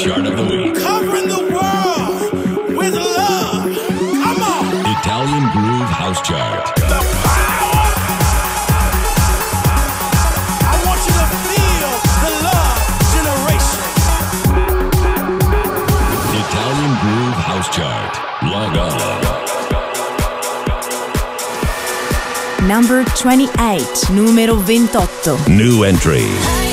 chart 0.00 0.26
of 0.26 0.36
the 0.36 0.44
week. 0.44 0.74
Covering 0.76 1.26
the 1.26 1.42
world 1.50 2.32
with 2.76 2.94
love. 2.94 3.64
Come 4.22 4.42
on. 4.42 4.66
Italian 4.94 5.50
Groove 5.50 5.90
House 5.90 6.22
Chart. 6.22 6.66
The 6.76 7.00
power. 7.26 7.86
I 10.70 10.74
want 10.86 11.00
you 11.02 11.14
to 11.18 11.26
feel 11.50 11.90
the 12.22 12.30
love 12.46 12.78
generation. 13.10 13.80
Italian 16.42 16.92
Groove 17.02 17.38
House 17.50 17.68
Chart. 17.74 18.12
Log 18.44 18.76
on. 18.76 18.98
Number 22.68 23.04
28, 23.16 24.10
numero 24.12 24.54
28. 24.62 25.48
New 25.48 25.82
entry. 25.82 26.67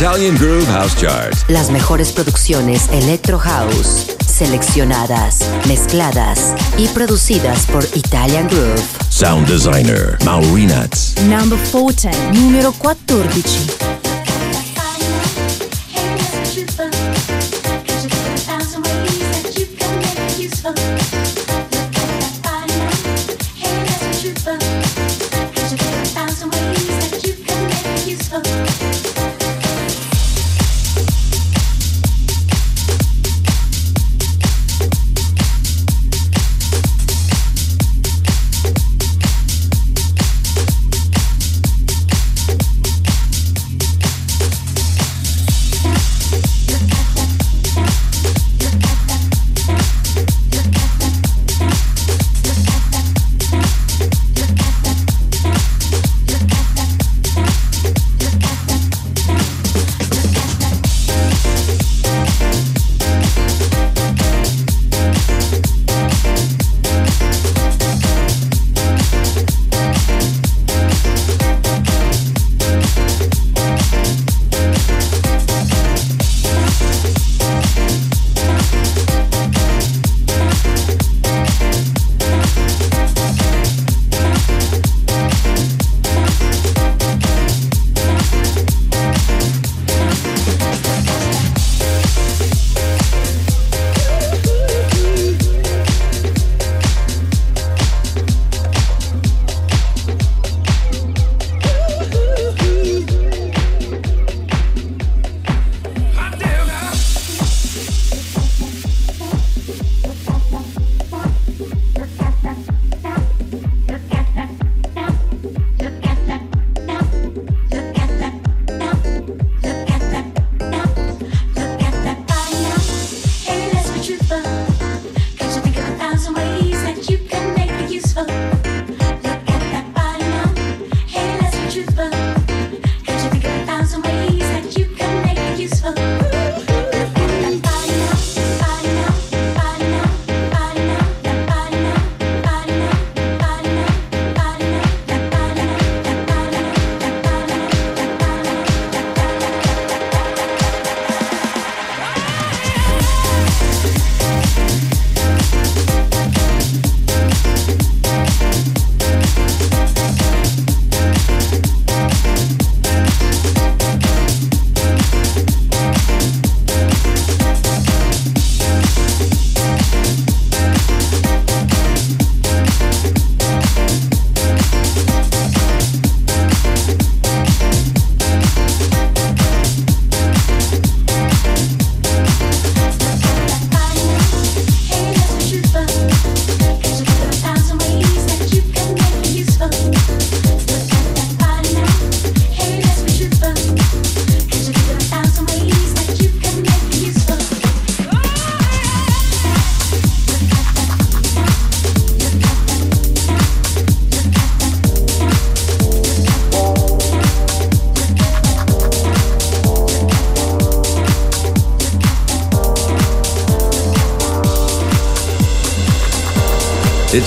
Italian 0.00 0.36
Groove 0.36 0.64
House 0.66 0.94
Chart. 0.94 1.34
Las 1.48 1.72
mejores 1.72 2.12
producciones 2.12 2.88
Electro 2.92 3.36
House, 3.36 4.06
seleccionadas, 4.24 5.40
mezcladas 5.66 6.54
y 6.76 6.86
producidas 6.86 7.66
por 7.66 7.82
Italian 7.96 8.46
Groove. 8.46 8.80
Sound 9.08 9.48
designer 9.48 10.16
Maurinat. 10.24 10.94
Number 11.22 11.58
14, 11.72 12.10
numero 12.32 12.72
14. 12.74 13.77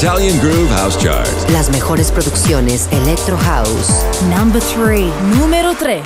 Italian 0.01 0.39
Groove 0.39 0.67
House 0.77 0.97
Chart. 0.97 1.29
Las 1.51 1.69
mejores 1.69 2.11
producciones 2.11 2.87
Electro 2.91 3.37
House. 3.37 4.03
Number 4.35 4.59
3. 4.59 5.13
Número 5.37 5.75
3. 5.75 6.01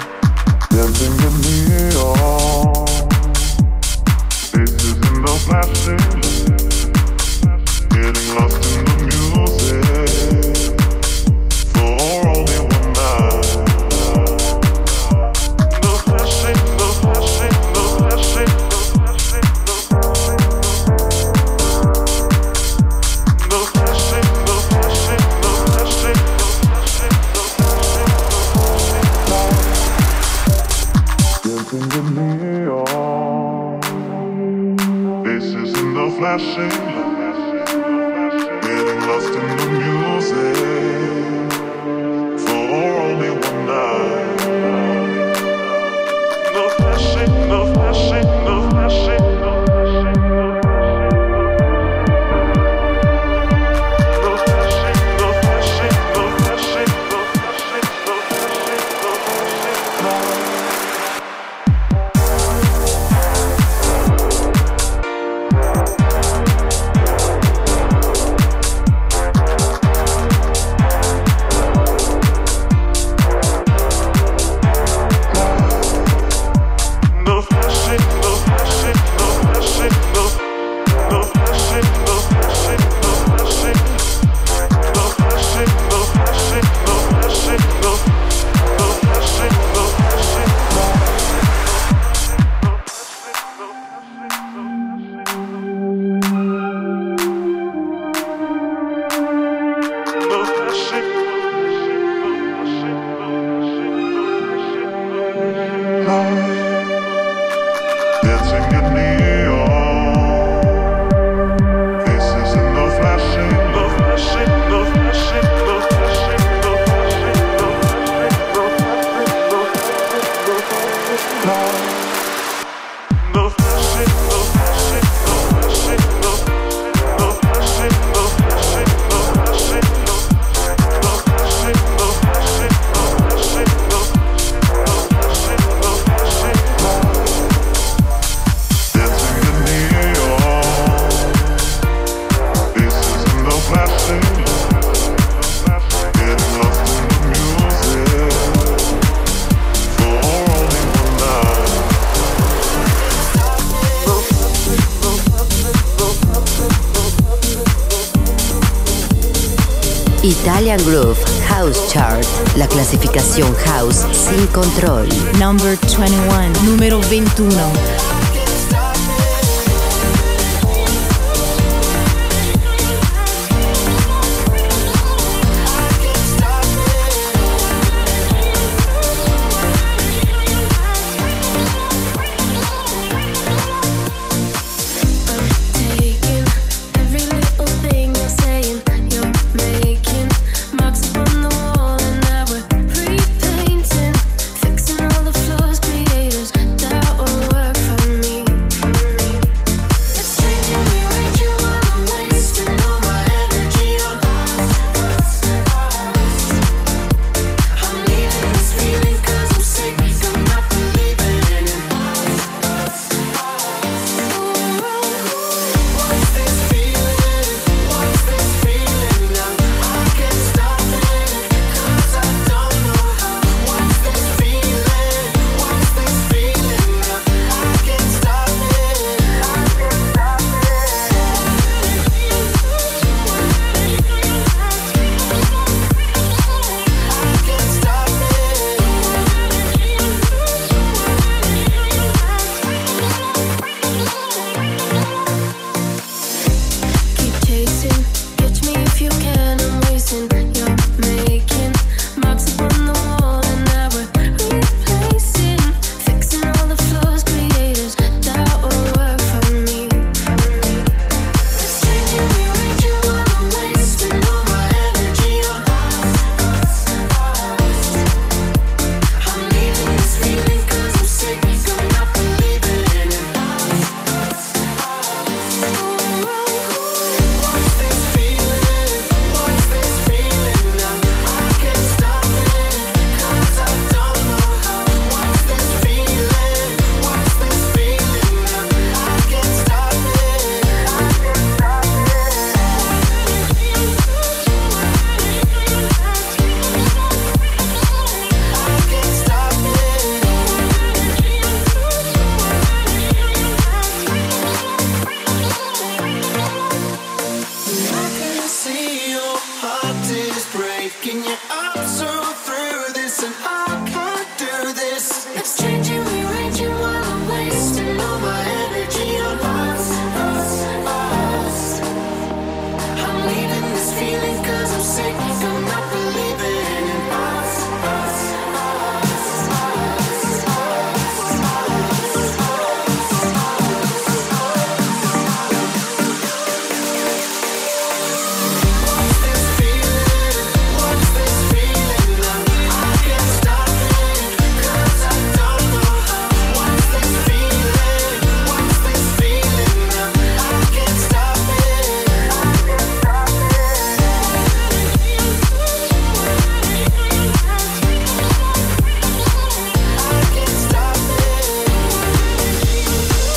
Italian 160.46 160.78
Groove 160.86 161.18
House 161.48 161.92
Chart, 161.92 162.24
la 162.56 162.68
clasificación 162.68 163.52
house 163.66 164.06
sin 164.12 164.46
control. 164.54 165.10
Number 165.40 165.75
21. 165.75 166.54
Número 166.64 167.00
21. 167.10 168.25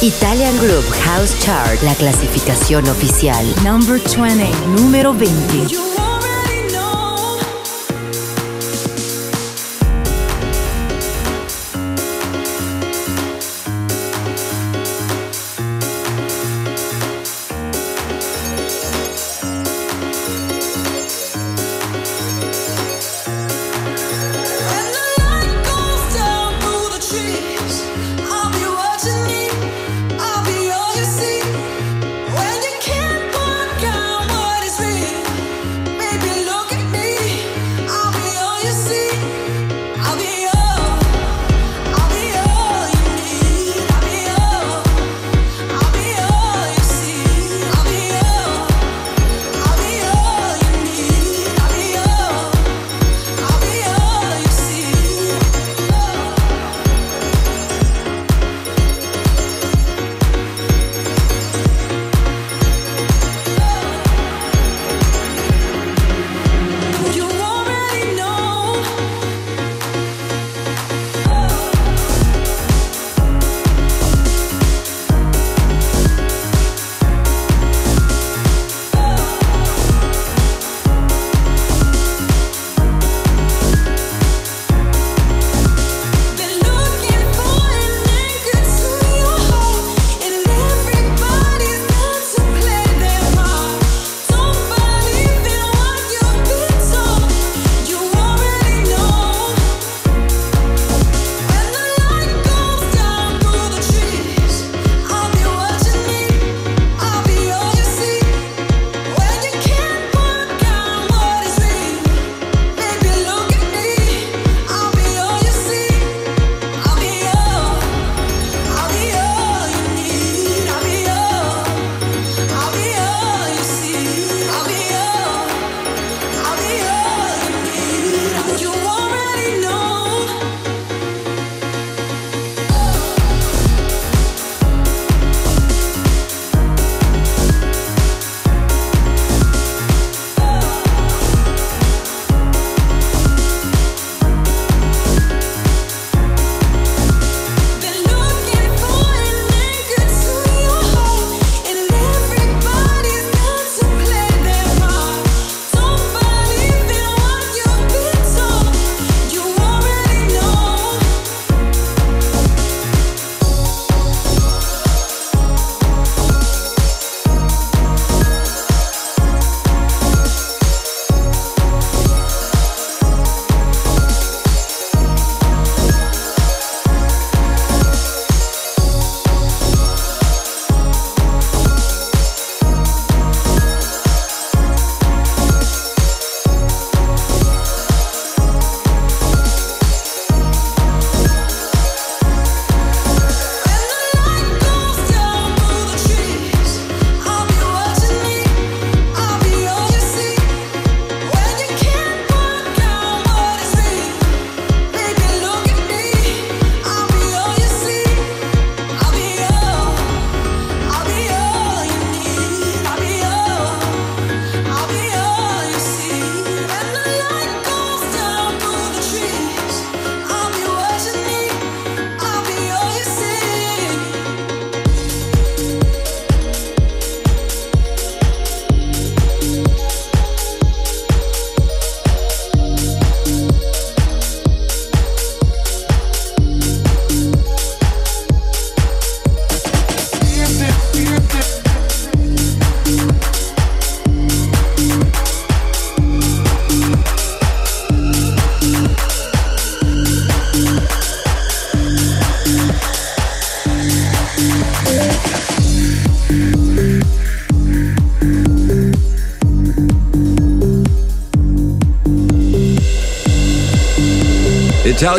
Italian 0.01 0.57
Group 0.59 0.85
House 1.07 1.37
Chart, 1.41 1.83
la 1.83 1.93
clasificación 1.97 2.89
oficial. 2.89 3.45
Number 3.65 4.01
20, 4.01 4.49
número 4.69 5.13
20. 5.13 5.88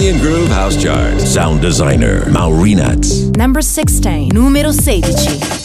Italian 0.09 0.25
Groove 0.25 0.49
House 0.49 0.75
Chart. 0.75 1.21
Sound 1.21 1.61
designer 1.61 2.21
Maurinats. 2.21 3.29
Number 3.37 3.61
16, 3.61 4.29
numero 4.29 4.71
16. 4.71 5.58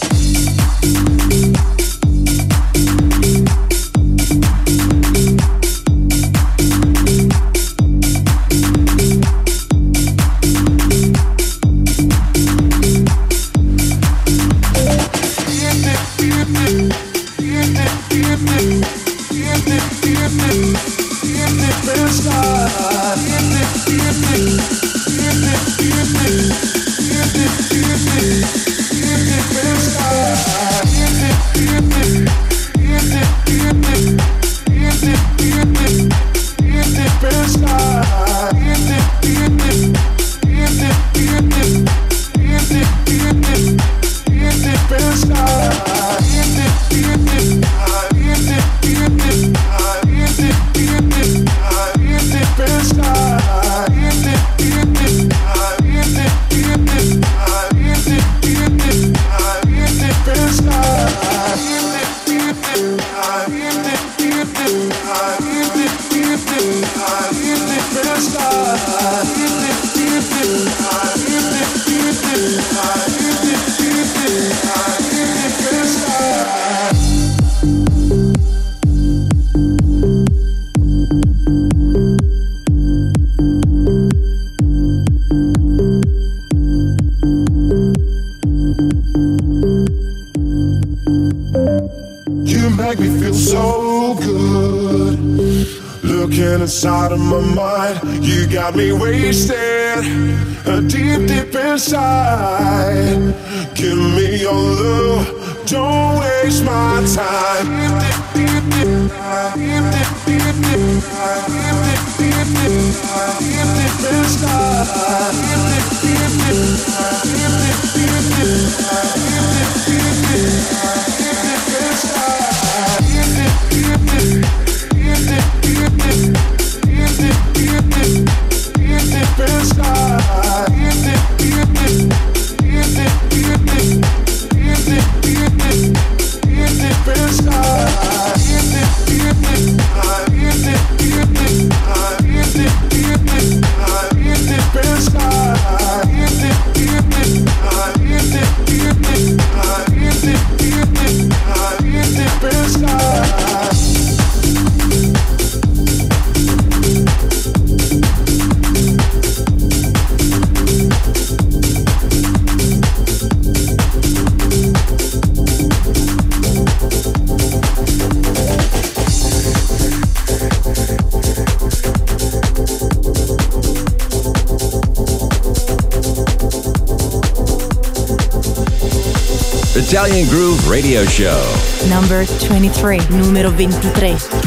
Italian 179.87 180.27
Groove 180.27 180.67
Radio 180.67 181.05
Show. 181.05 181.39
Number 181.87 182.25
23, 182.25 182.97
numero 183.11 183.51
23. 183.51 184.44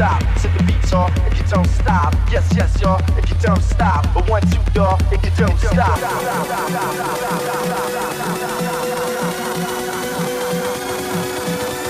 Stop, 0.00 0.38
sit 0.38 0.50
the 0.56 0.64
beats 0.64 0.92
off, 0.94 1.14
if 1.26 1.38
you 1.38 1.44
don't 1.50 1.66
stop. 1.66 2.14
Yes, 2.32 2.50
yes, 2.56 2.80
y'all, 2.80 3.02
if 3.18 3.28
you 3.28 3.36
don't 3.42 3.60
stop. 3.60 4.06
But 4.14 4.30
one, 4.30 4.40
two, 4.40 4.58
y'all, 4.74 4.98
if 5.12 5.22
you 5.22 5.30
don't 5.36 5.58
stop. 5.58 5.98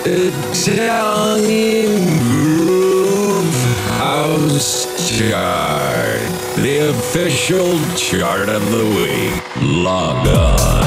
Italian 0.04 1.18
Groove 2.18 3.54
House 4.00 4.88
Chart. 5.16 6.20
The 6.56 6.90
official 6.90 7.78
chart 7.94 8.48
of 8.48 8.72
the 8.72 8.86
week. 8.98 9.40
Log 9.62 10.26
on. 10.26 10.80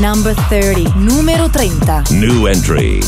Number 0.00 0.34
30, 0.34 0.84
numero 0.94 1.48
30. 1.48 2.14
New 2.20 2.46
entry. 2.46 3.00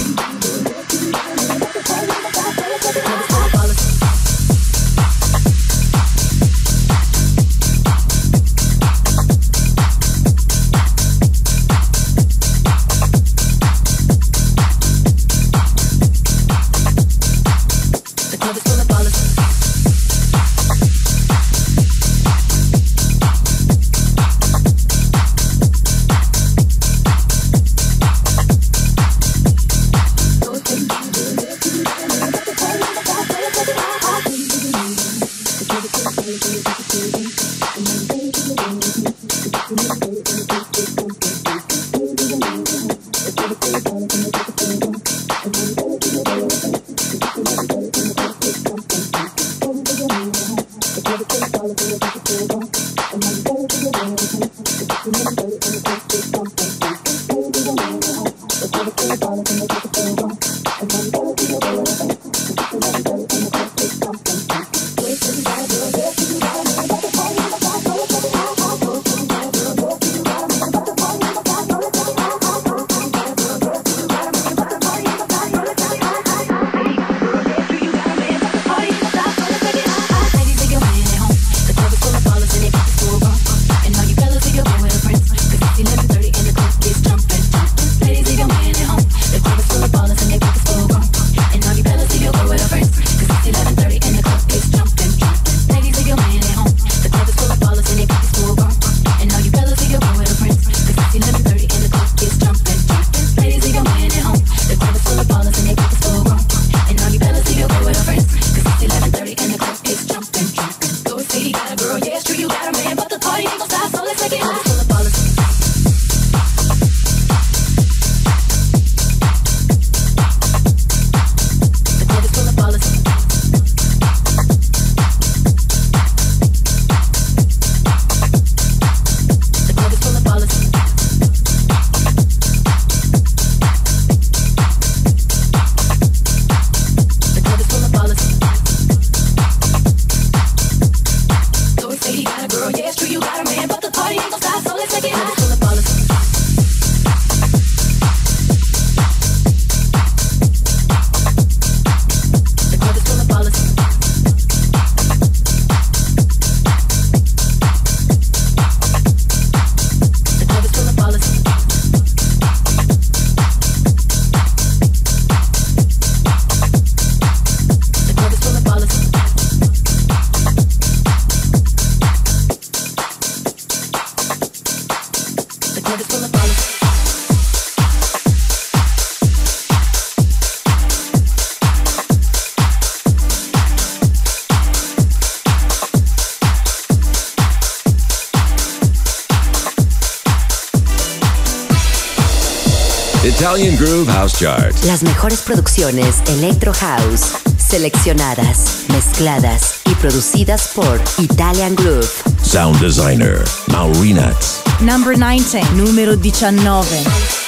Italian 193.55 193.77
Groove 193.77 194.09
House 194.09 194.37
Chart. 194.37 194.75
Las 194.85 195.05
mejores 195.05 195.41
producciones 195.43 196.17
Electro 196.27 196.73
House, 196.73 197.35
seleccionadas, 197.57 198.85
mezcladas 198.89 199.77
y 199.85 199.95
producidas 199.95 200.73
por 200.75 201.01
Italian 201.19 201.77
Groove. 201.77 202.11
Sound 202.43 202.81
designer 202.81 203.45
Maurinats. 203.69 204.61
Number 204.81 205.17
19, 205.17 205.63
numero 205.77 206.17
19. 206.17 207.44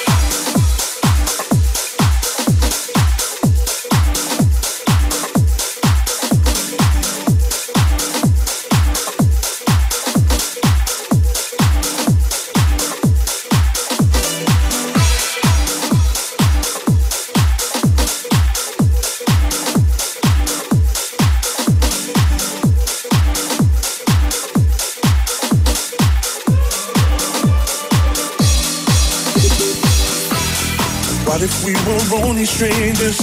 Strangers 32.45 33.17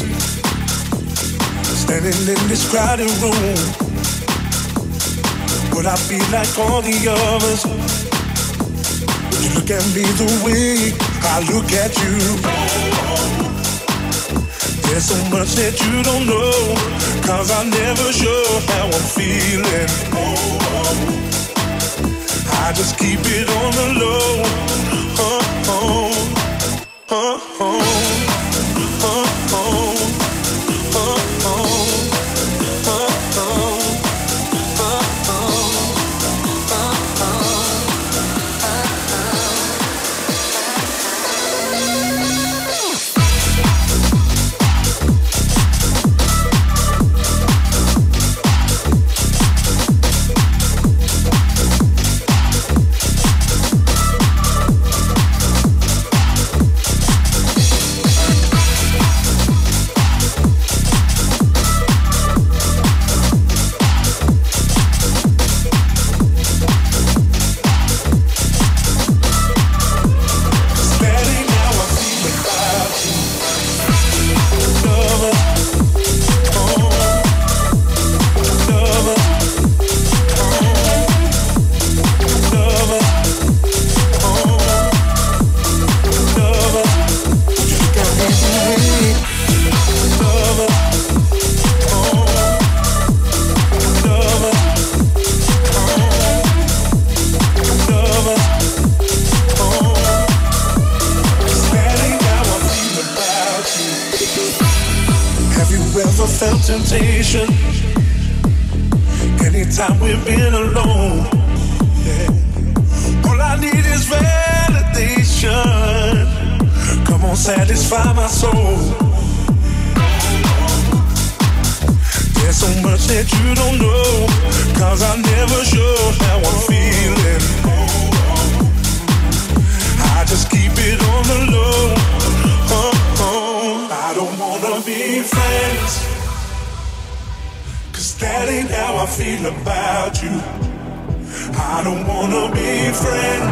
standing 1.84 2.16
in 2.26 2.48
this 2.48 2.68
crowded 2.70 3.10
room? 3.22 3.58
Would 5.74 5.86
I 5.86 5.96
be 6.08 6.18
like 6.32 6.50
all 6.58 6.82
the 6.82 6.98
others? 7.10 7.64
Would 9.30 9.42
you 9.44 9.50
look 9.54 9.70
at 9.70 9.84
me 9.94 10.02
the 10.18 10.30
way 10.42 10.92
I 11.22 11.40
look 11.52 11.70
at 11.72 11.92
you? 12.02 12.14
There's 14.88 15.04
so 15.04 15.18
much 15.30 15.54
that 15.60 15.78
you 15.84 16.02
don't 16.02 16.26
know, 16.26 16.74
cause 17.26 17.50
I'm 17.50 17.70
never 17.70 18.12
show 18.12 18.44
how 18.72 18.86
I'm 18.86 19.06
feeling. 19.14 19.88
I 22.64 22.72
just 22.72 22.98
keep 22.98 23.20
it 23.20 23.48
on 23.50 23.70
the 23.74 24.00
low. 24.00 24.73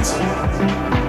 Friends. 0.05 1.02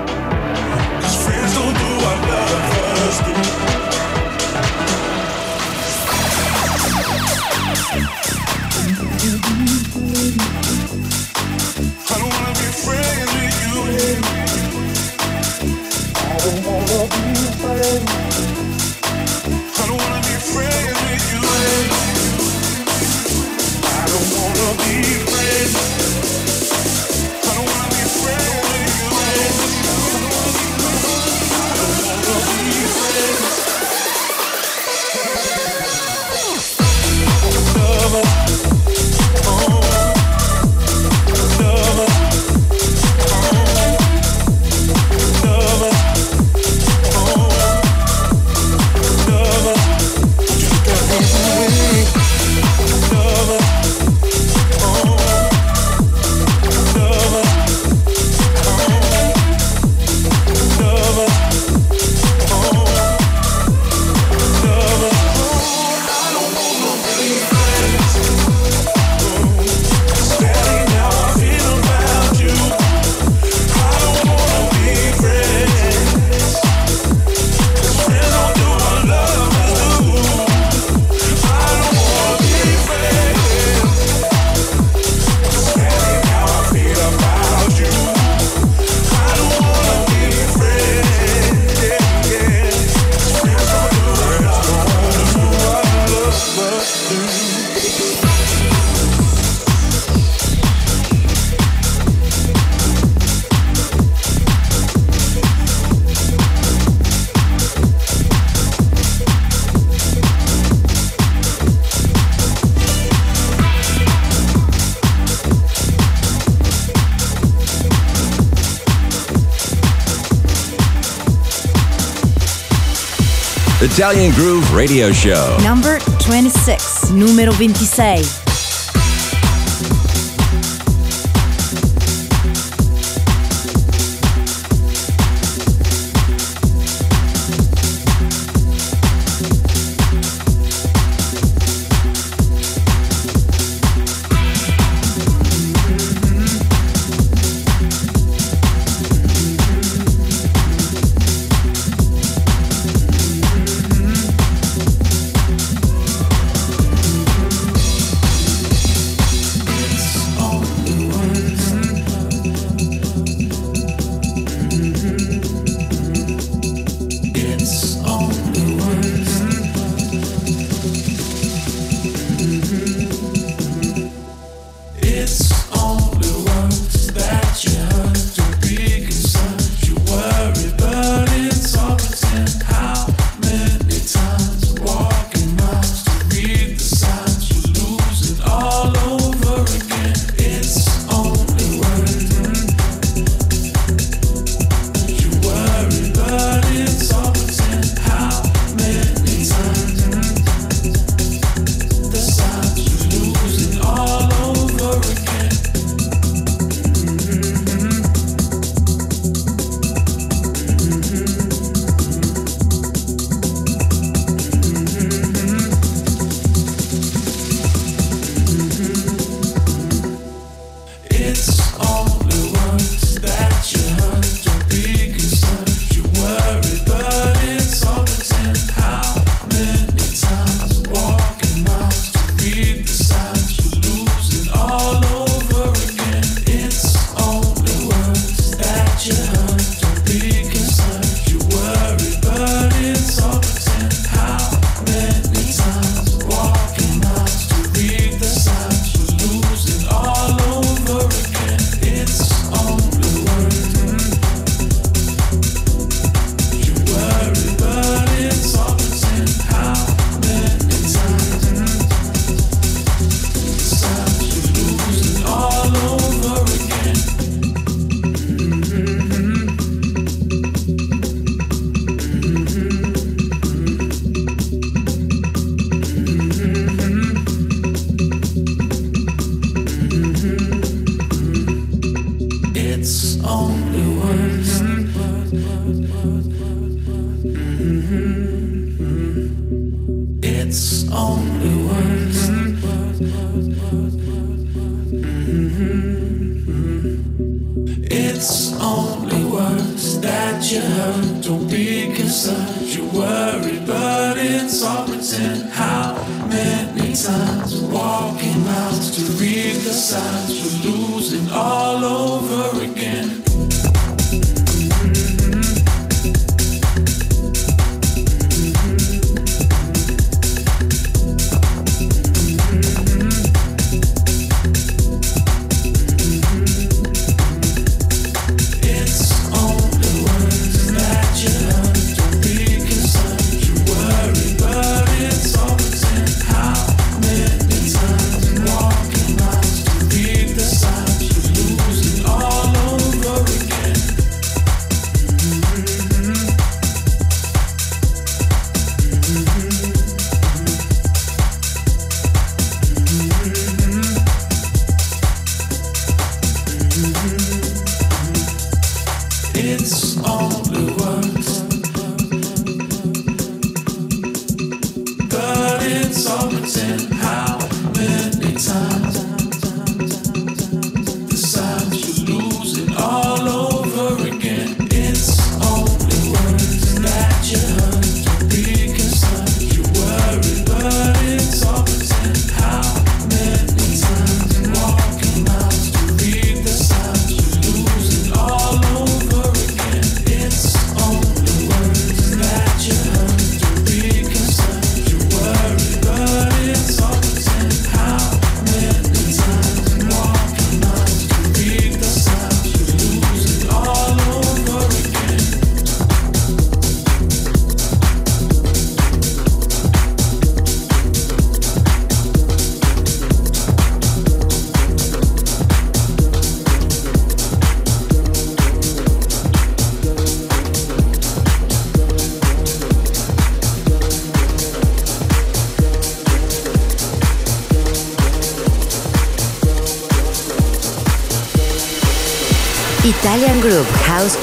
Italian 123.96 124.32
Groove 124.34 124.74
Radio 124.74 125.12
Show. 125.14 125.56
Number 125.64 126.00
26, 126.18 127.12
numero 127.12 127.52
26. 127.54 128.43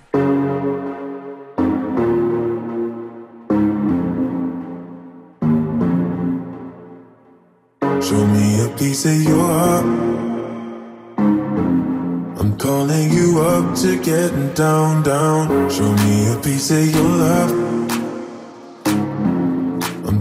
Show 8.00 8.26
me 8.26 8.64
a 8.64 8.68
piece 8.78 9.04
of 9.04 9.22
your 9.22 9.46
heart. 9.46 9.84
I'm 12.40 12.56
calling 12.56 13.12
you 13.12 13.40
up 13.40 13.76
to 13.82 13.98
getting 14.02 14.54
down, 14.54 15.02
down. 15.02 15.68
Show 15.70 15.92
me 15.92 16.32
a 16.32 16.36
piece 16.40 16.70
of 16.70 16.94
your 16.94 17.04
love. 17.04 17.67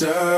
Duh. 0.00 0.29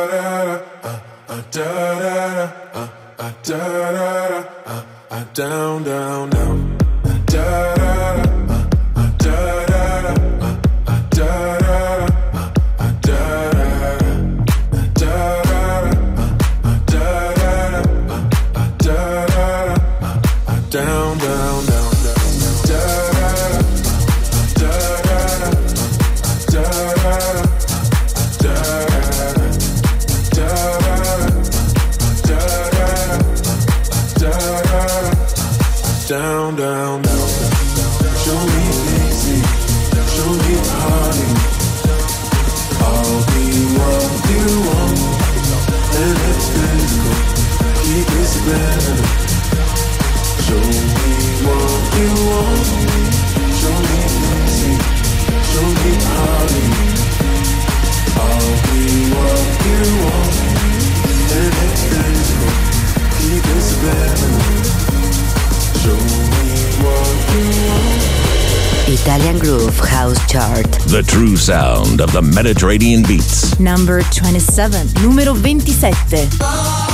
The 72.12 72.20
Mediterranean 72.20 73.02
beats. 73.02 73.58
Number 73.58 74.02
27, 74.02 74.88
numero 75.02 75.32
27. 75.34 76.91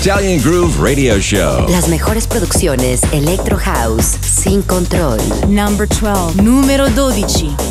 Italian 0.00 0.40
Groove 0.40 0.78
Radio 0.80 1.18
Show. 1.18 1.66
Las 1.68 1.88
mejores 1.88 2.28
producciones 2.28 3.02
Electro 3.12 3.58
House 3.58 4.16
sin 4.22 4.62
control. 4.62 5.18
Number 5.48 5.88
12. 5.88 6.40
Número 6.40 6.88
12. 6.88 7.67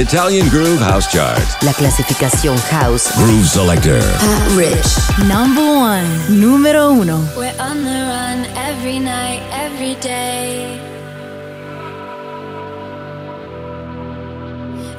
Italian 0.00 0.48
Groove 0.48 0.80
House 0.80 1.06
Chart. 1.12 1.38
La 1.60 1.74
clasificación 1.74 2.56
House. 2.70 3.12
Groove 3.18 3.46
Selector. 3.46 4.00
Pat 4.18 4.56
Rich. 4.56 5.28
Number 5.28 5.62
one. 5.62 6.40
Número 6.40 6.90
uno. 6.90 7.20
We're 7.36 7.52
on 7.60 7.84
the 7.84 8.00
run 8.08 8.46
every 8.56 8.98
night, 8.98 9.42
every 9.52 9.96
day. 9.96 10.80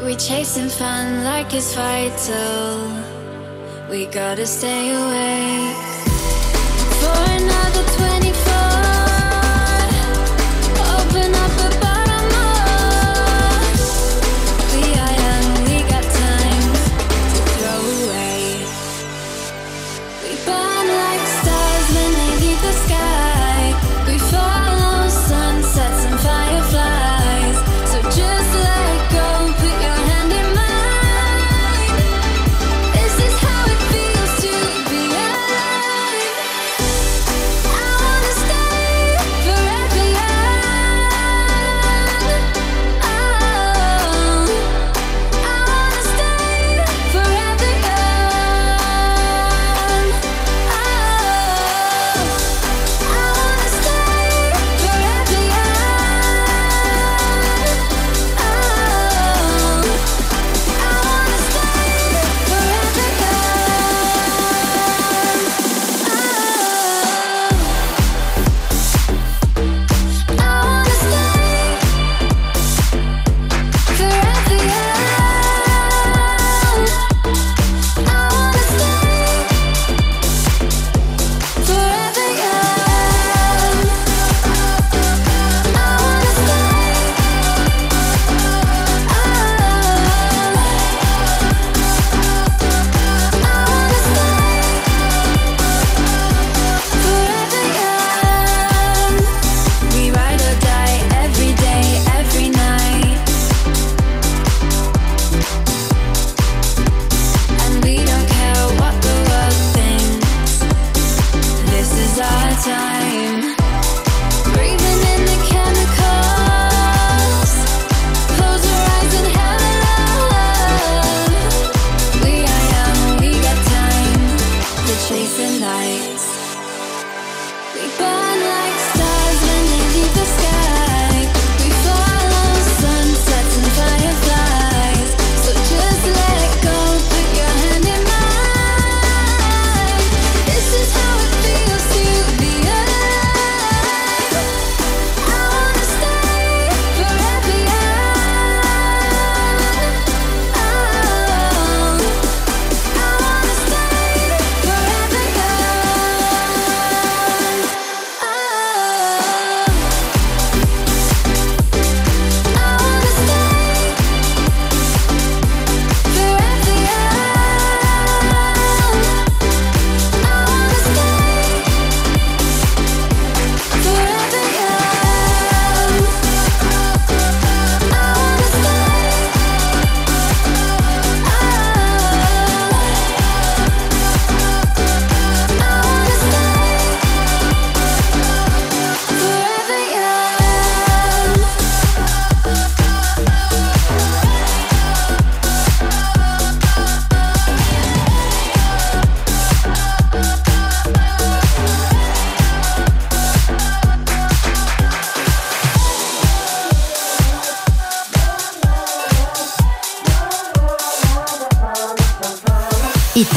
We're 0.03 0.19
chasing 0.19 0.69
fun 0.69 1.23
like 1.23 1.51
it's 1.51 1.73
vital. 1.73 2.77
We 3.89 4.05
gotta 4.05 4.45
stay 4.45 4.93
awake 4.93 5.77
for 7.01 7.17
another 7.41 7.83
20. 7.97 8.20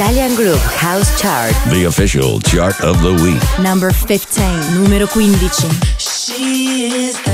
Italian 0.05 0.37
Groove 0.37 0.61
House 0.61 1.19
Chart. 1.19 1.55
The 1.71 1.85
official 1.85 2.39
chart 2.41 2.79
of 2.83 3.01
the 3.01 3.15
week. 3.25 3.41
Number 3.65 3.91
15. 3.91 4.75
Numero 4.75 5.07
15. 5.07 7.34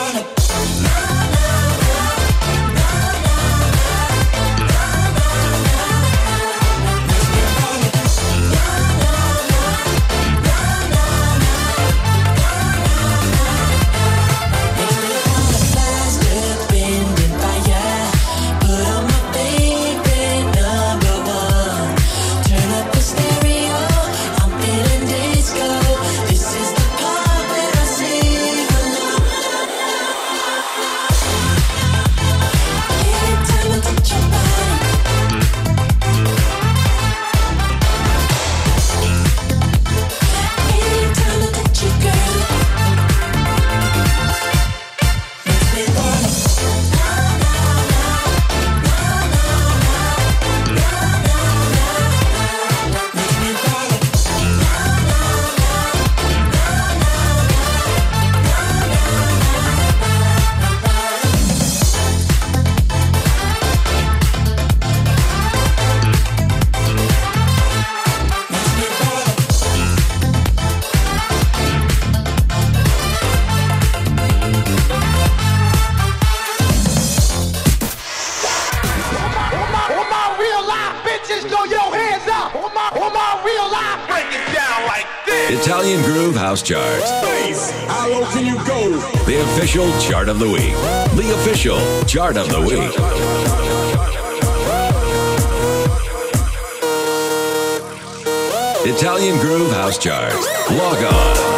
Italian 85.53 86.01
Groove 86.03 86.37
House 86.37 86.61
Chart. 86.61 87.03
How 87.89 88.07
low 88.09 88.23
can 88.31 88.45
you 88.45 88.55
go? 88.65 88.89
The 89.25 89.41
official 89.41 89.91
chart 89.99 90.29
of 90.29 90.39
the 90.39 90.47
week. 90.47 90.71
The 91.17 91.33
official 91.41 91.77
chart 92.05 92.37
of 92.37 92.47
the 92.47 92.61
week. 92.61 92.93
Italian 98.95 99.37
Groove 99.41 99.73
House 99.73 99.97
Chart. 99.97 100.33
Log 100.71 101.03
on. 101.03 101.50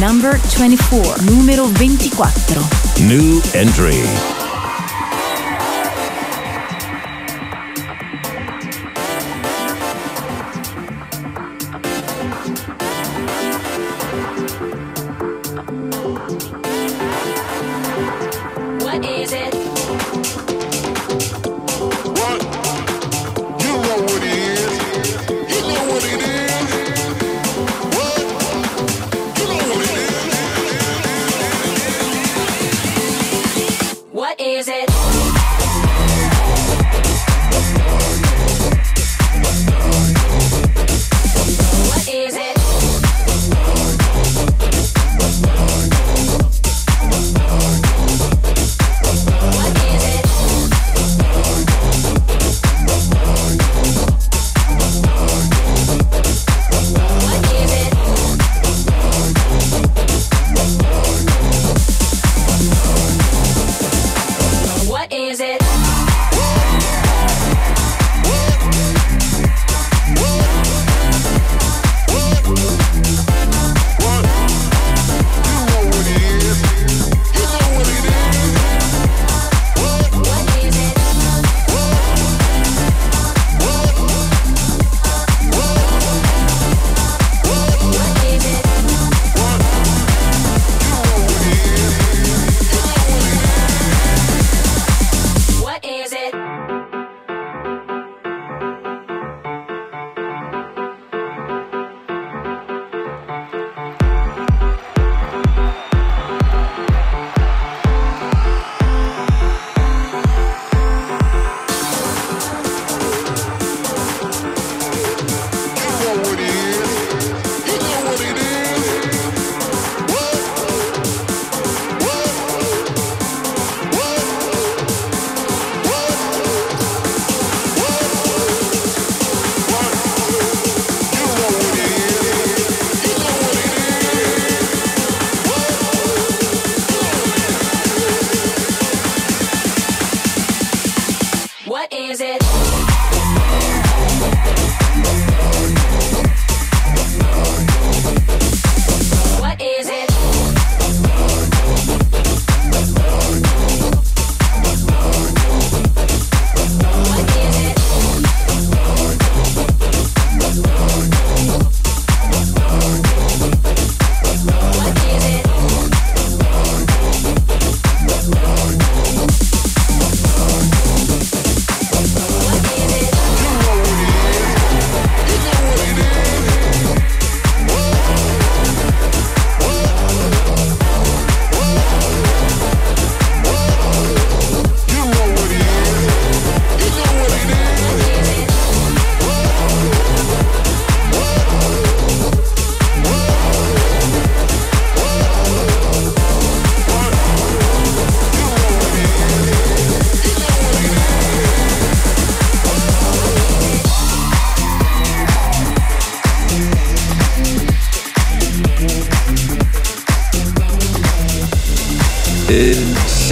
number 0.00 0.38
24, 0.48 1.22
numero 1.26 1.68
24. 1.68 2.26
New 3.06 3.42
entry. 3.54 4.39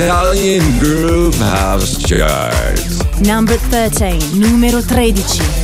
Italian 0.00 0.62
Groove 0.78 1.34
House 1.40 1.98
Charts. 1.98 3.02
Number 3.20 3.56
13, 3.56 4.38
numero 4.38 4.80
13. 4.80 5.57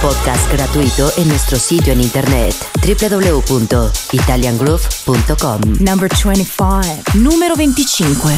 podcast 0.00 0.50
gratuito 0.52 1.10
en 1.16 1.28
nuestro 1.28 1.58
sitio 1.58 1.92
en 1.92 2.00
internet 2.00 2.54
www.italiangroove.com. 2.82 5.60
Number 5.80 6.08
25. 6.08 6.80
Numero 7.14 7.56
25. 7.56 8.28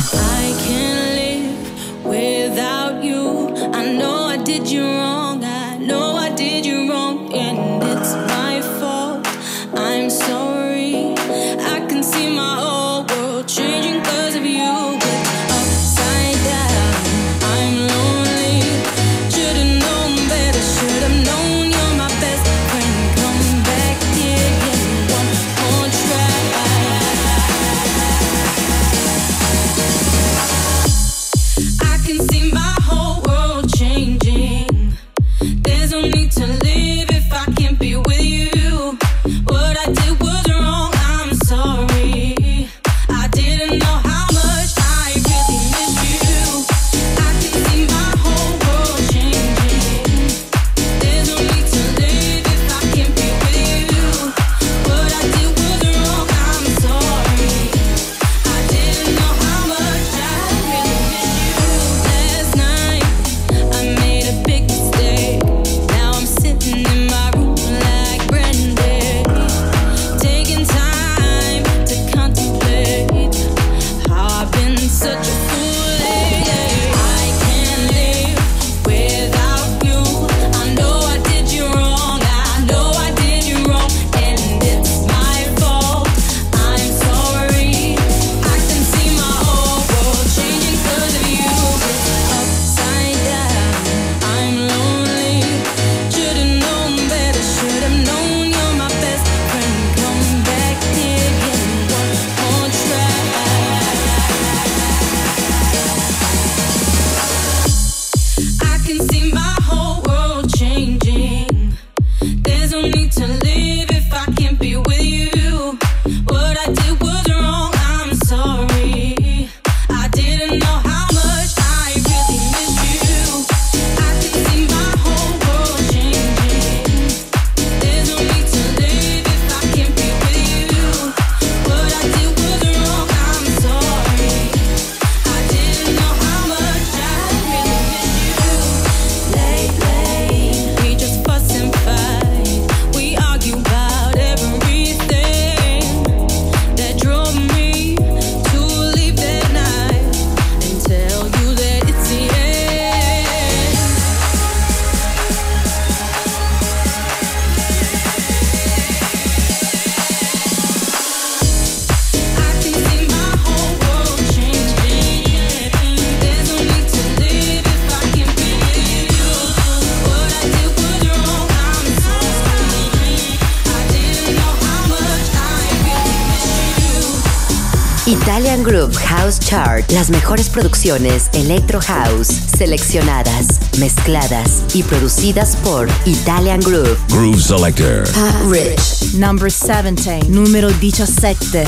Las 180.01 180.09
mejores 180.09 180.49
producciones 180.49 181.29
Electro 181.35 181.79
House, 181.79 182.29
seleccionadas, 182.57 183.61
mezcladas 183.79 184.63
y 184.73 184.83
producidas 184.83 185.57
por 185.57 185.91
Italian 186.07 186.61
Groove. 186.61 186.97
Groove 187.11 187.43
Selector. 187.43 188.11
Pat 188.11 188.35
Rich. 188.51 189.13
Number 189.17 189.53
17. 189.53 190.31
Número 190.31 190.71
17. 190.71 191.65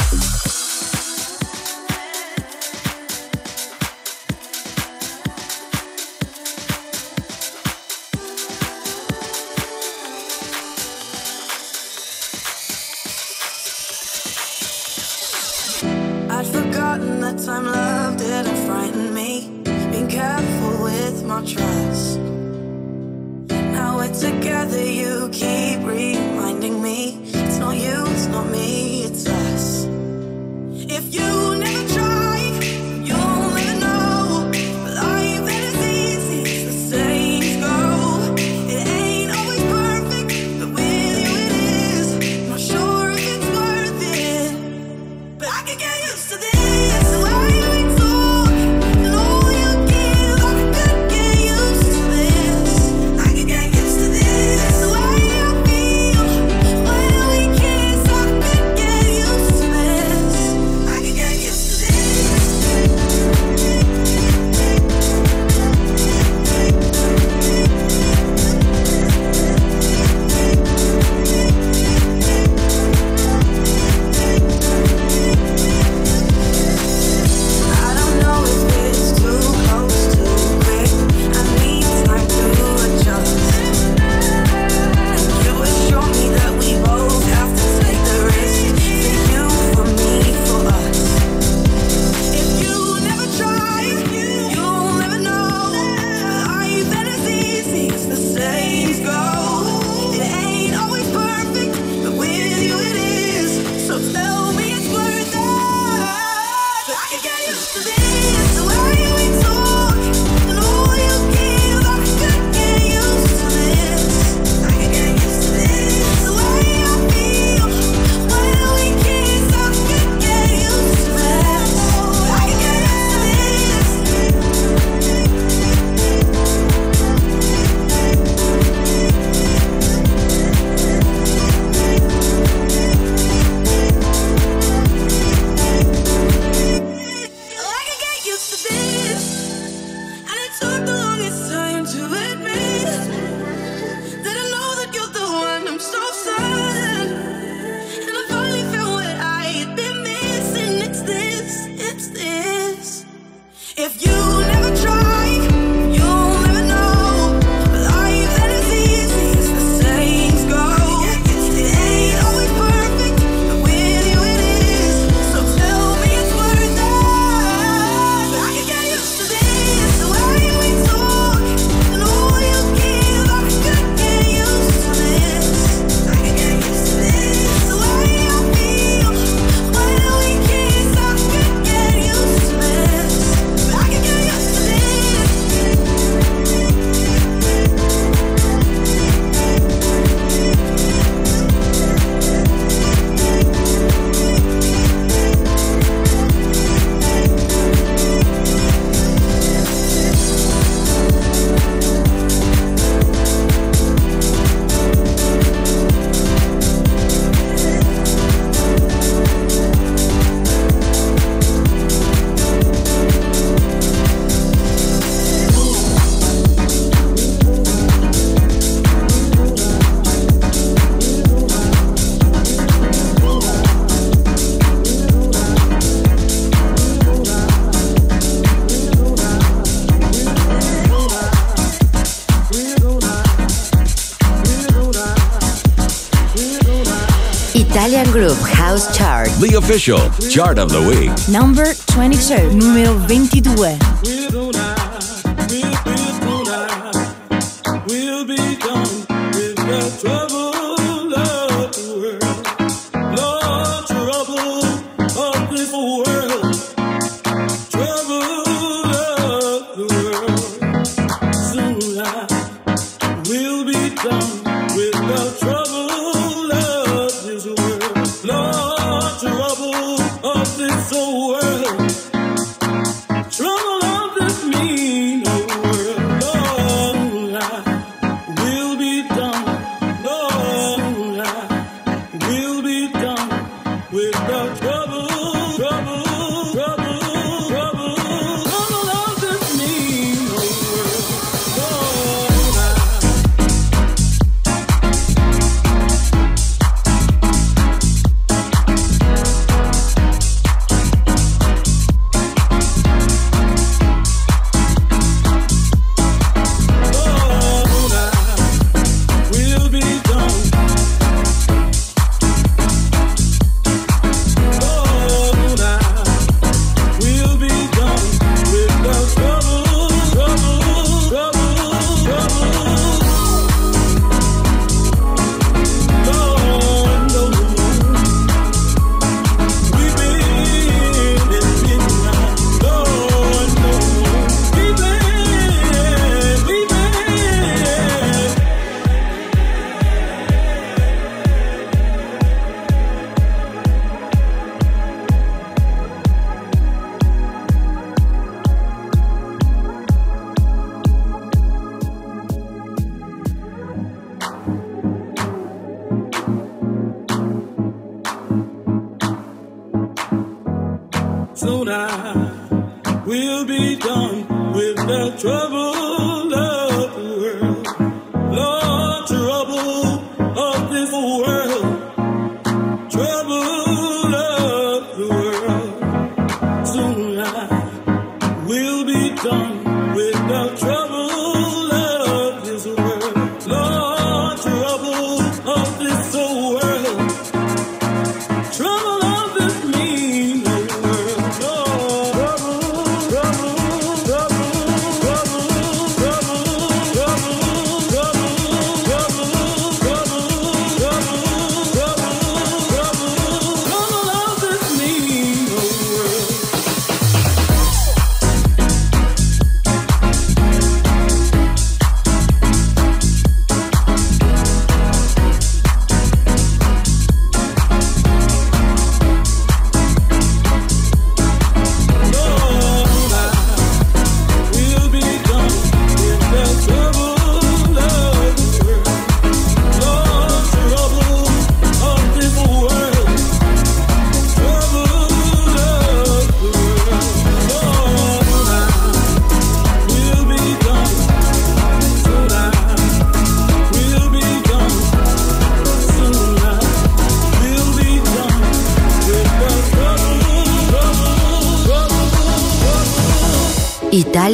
House 238.72 238.96
Chart. 238.96 239.28
The 239.32 239.56
official 239.58 239.98
chart 240.30 240.58
of 240.58 240.70
the 240.70 240.80
week. 240.80 241.12
Number 241.28 241.74
22. 241.88 242.54
Numero 242.56 243.06
22. 243.06 243.91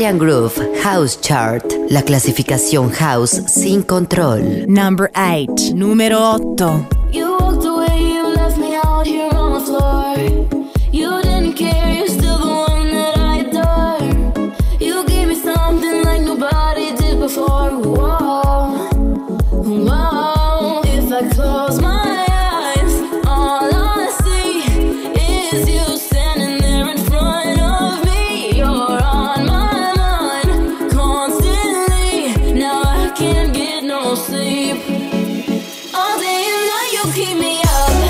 Italian 0.09 0.27
Groove 0.27 0.83
House 0.83 1.21
Chart, 1.21 1.63
la 1.91 2.01
clasificación 2.01 2.91
house 2.91 3.43
sin 3.47 3.83
control. 3.83 4.65
Number 4.67 5.11
8. 5.15 5.75
Número 5.75 6.39
8. 6.39 7.13
You 7.13 7.37
walked 7.39 7.67
away, 7.67 8.15
you 8.15 8.27
left 8.35 8.57
me 8.57 8.75
out 8.75 9.07
here 9.07 9.29
on 9.35 9.53
the 9.53 9.61
floor. 9.61 10.58
keep 37.19 37.37
me 37.37 37.61
up. 37.65 38.08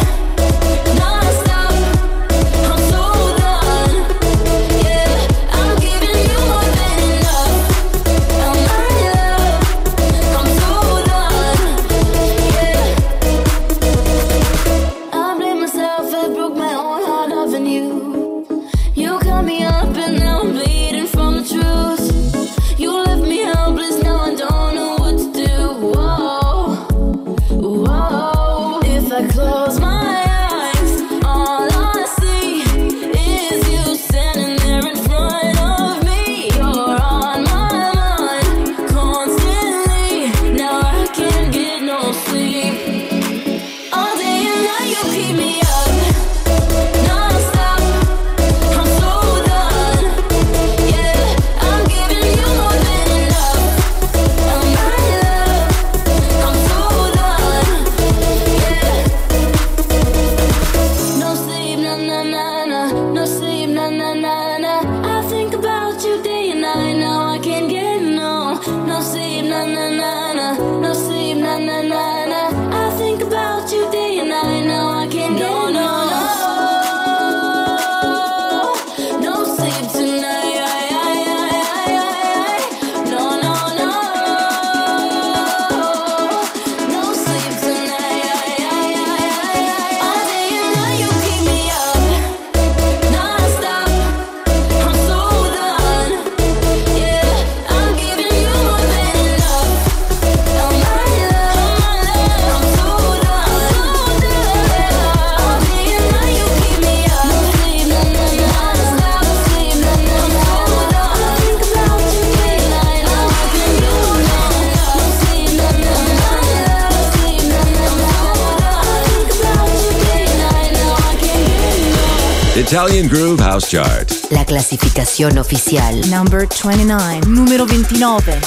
Italian 122.79 123.09
Groove 123.09 123.41
House 123.41 123.69
Chart. 123.69 124.09
La 124.31 124.45
clasificación 124.45 125.37
oficial. 125.39 126.01
Number 126.09 126.47
29. 126.47 127.27
Número 127.27 127.67
29. 127.67 128.41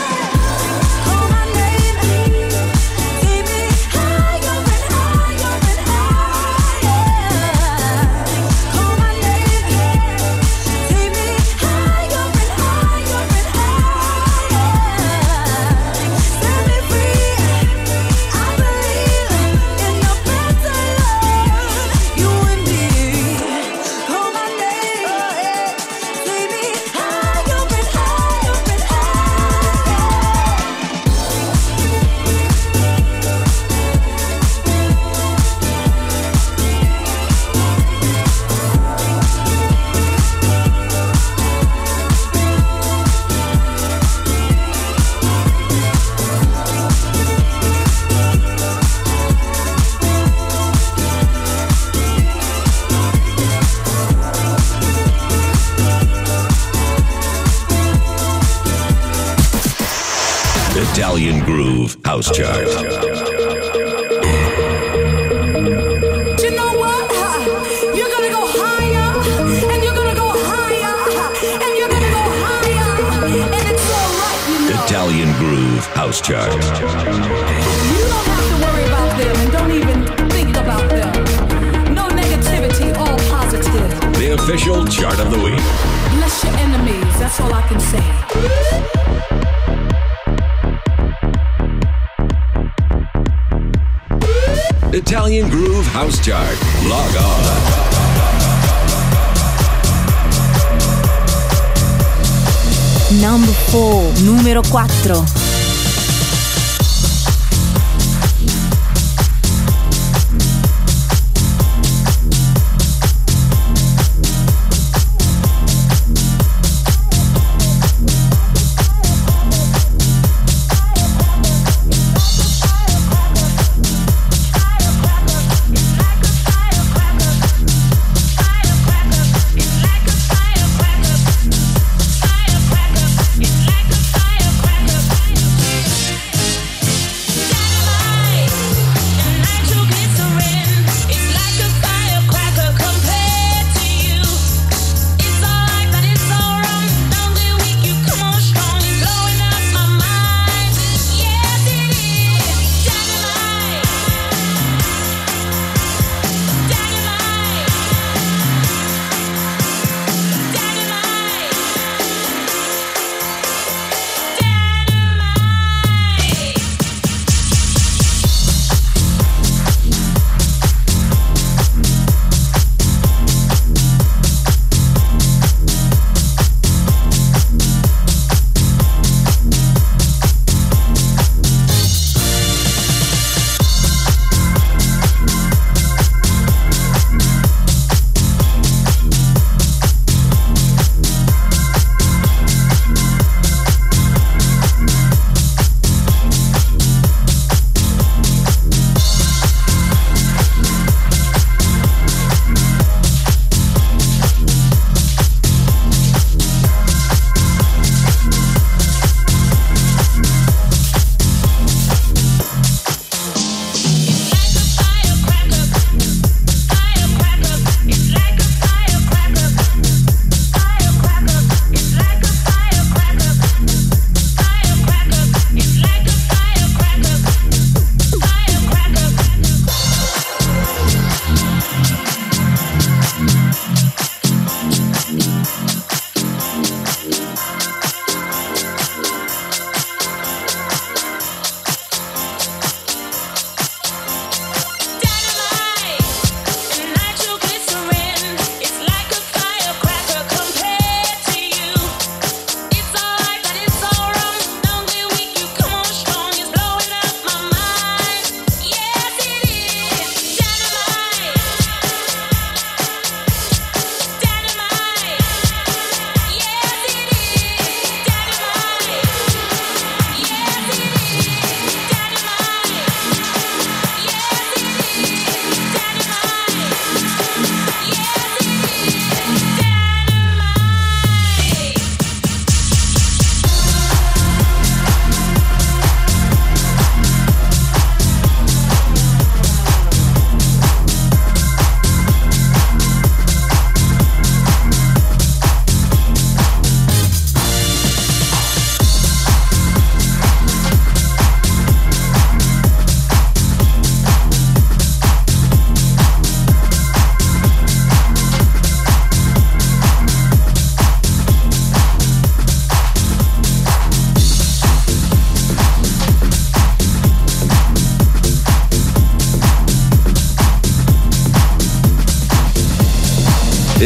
numero 104.61 104.85
4. 105.03 105.30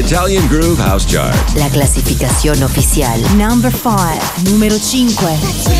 Italian 0.05 0.47
Groove 0.47 0.77
House 0.77 1.03
Chart. 1.03 1.35
La 1.55 1.67
clasificación 1.69 2.61
oficial. 2.61 3.19
Number 3.39 3.73
5. 3.73 4.51
Número 4.51 4.77
5. 4.77 5.74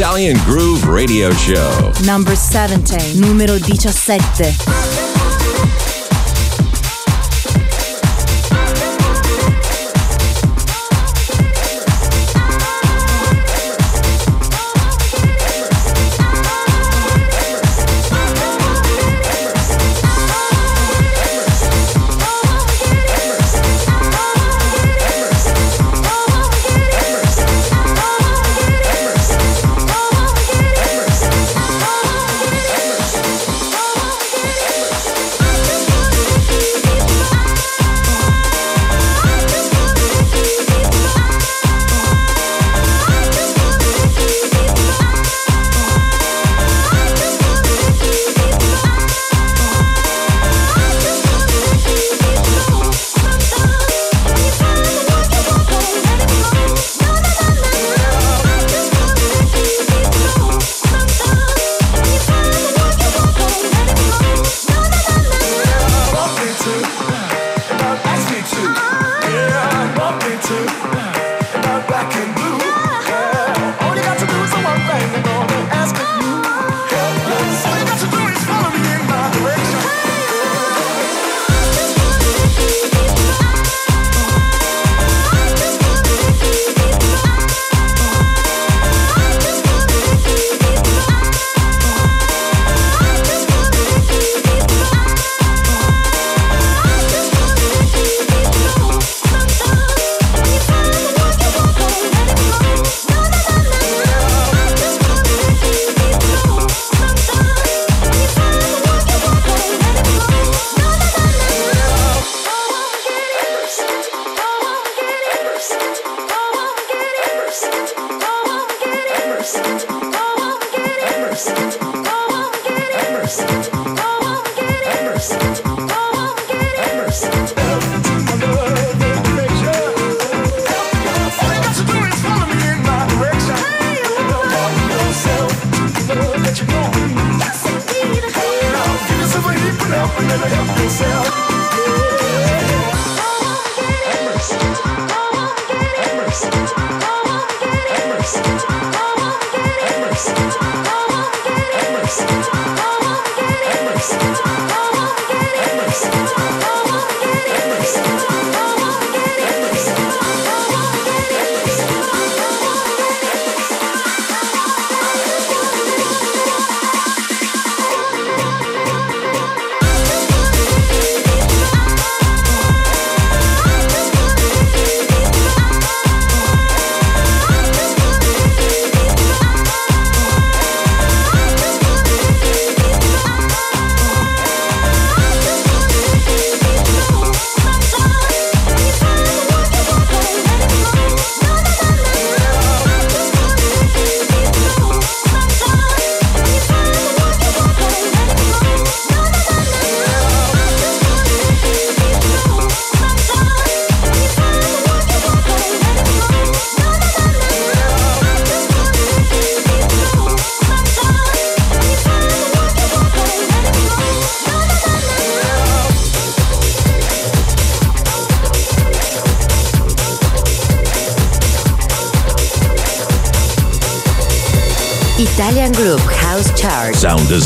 Italian 0.00 0.38
Groove 0.46 0.86
Radio 0.86 1.30
Show. 1.32 1.92
Number 2.06 2.34
17, 2.34 3.20
numero 3.20 3.58
17. 3.58 4.99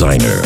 designer. 0.05 0.44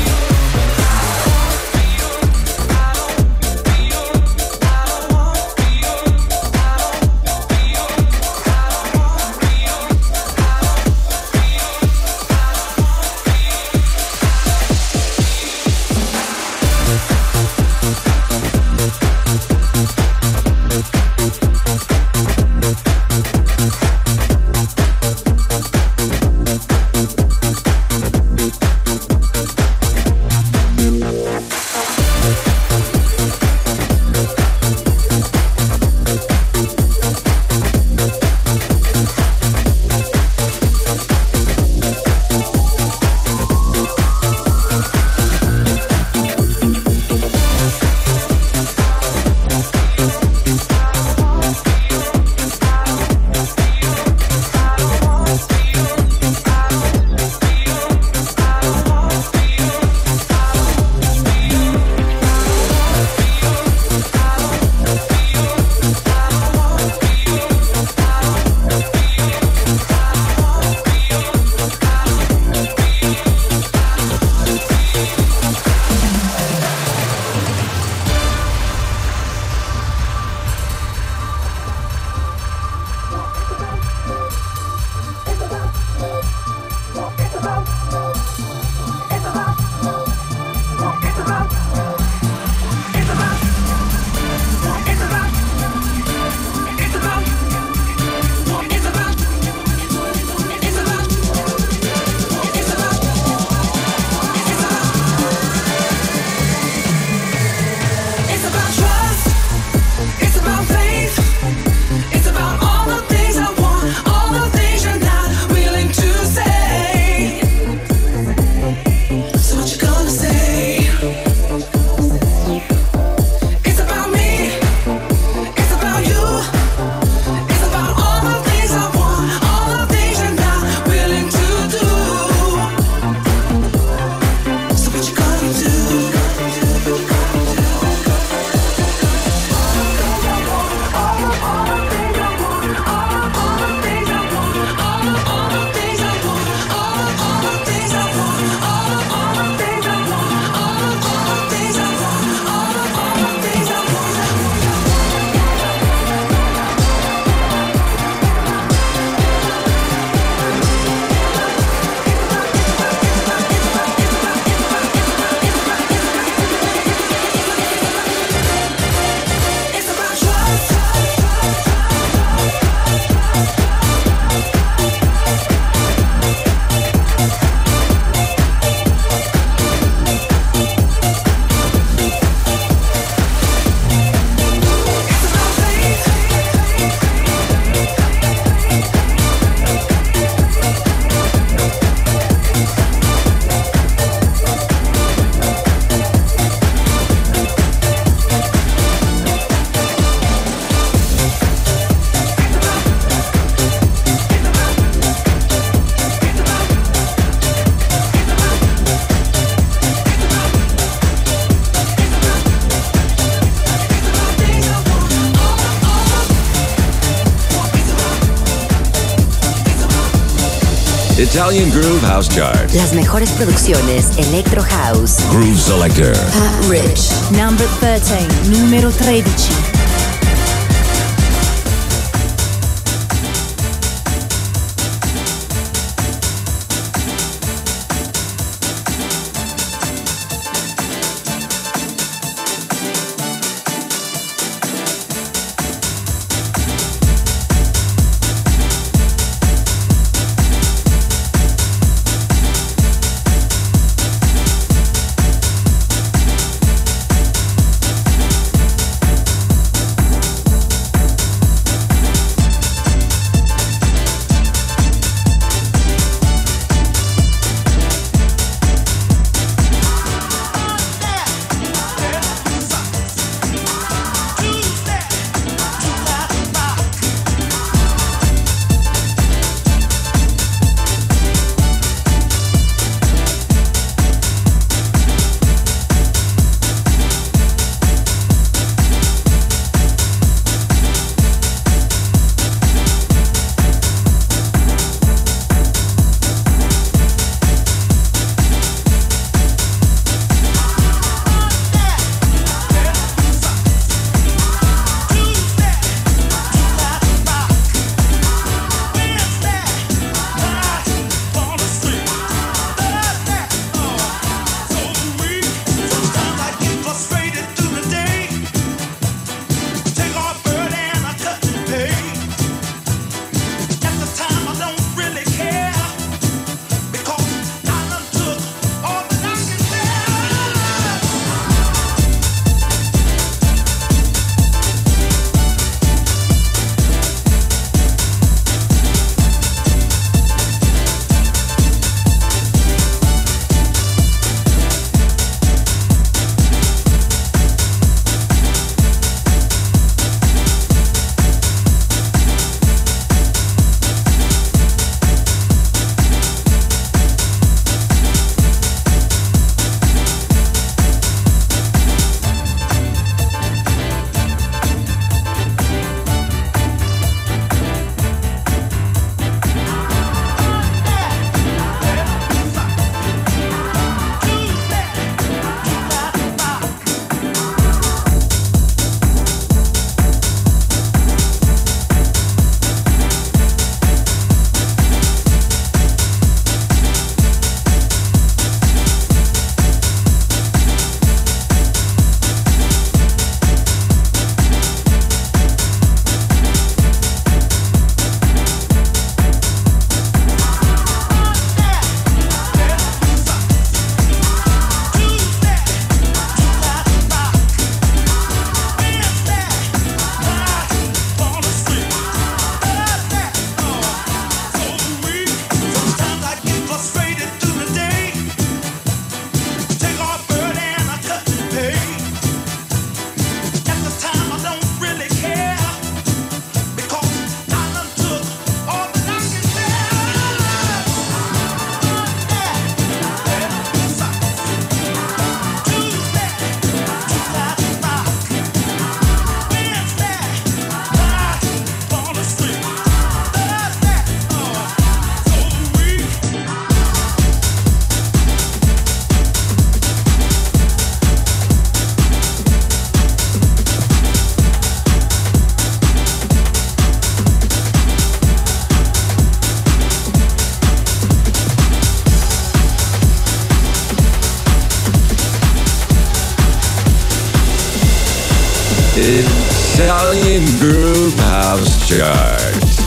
Italian 221.35 221.69
Groove 221.71 222.01
House 222.03 222.29
Chart. 222.29 222.71
Las 222.75 222.95
mejores 222.95 223.33
producciones 223.33 224.17
Electro 224.19 224.63
House. 224.63 225.17
Groove 225.31 225.59
Selector. 225.59 226.13
Pat 226.13 226.65
Rich. 226.69 227.11
Number 227.33 227.67
13, 227.81 228.29
numero 228.51 228.93
13. 228.93 229.64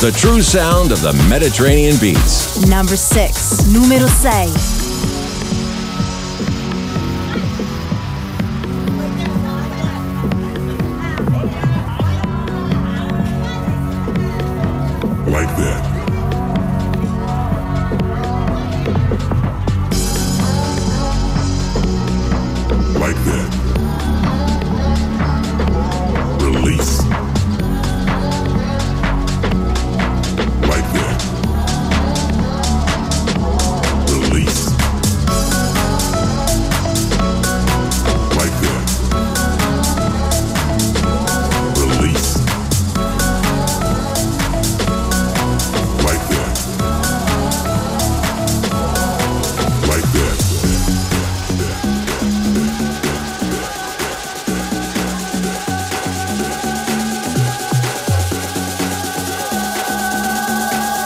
The 0.08 0.14
true 0.14 0.42
sound 0.42 0.94
of 0.94 1.02
the 1.02 1.12
Mediterranean 1.28 1.98
beats. 2.00 2.66
Number 2.66 2.96
6, 2.96 3.68
numero 3.68 4.08
6. 4.08 4.77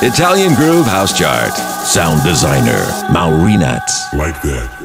Italian 0.03 0.55
Groove 0.55 0.87
House 0.87 1.15
Chart. 1.15 1.53
Sound 1.85 2.23
designer, 2.23 2.81
Maurinat. 3.13 3.87
Like 4.13 4.41
that. 4.41 4.80